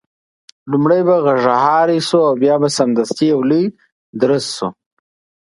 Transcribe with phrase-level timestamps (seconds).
[0.71, 3.65] لومړی به غږهارۍ شو او بیا به سمدستي یو لوی
[4.21, 4.69] درز شو.